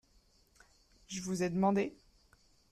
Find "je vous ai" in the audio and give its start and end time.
1.09-1.49